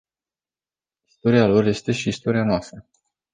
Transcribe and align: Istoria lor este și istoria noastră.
Istoria 1.07 1.45
lor 1.47 1.65
este 1.65 1.91
și 1.91 2.07
istoria 2.07 2.45
noastră. 2.45 2.87